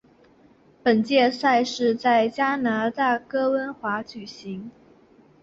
[0.81, 4.71] 本届赛事在加拿大温哥华举行。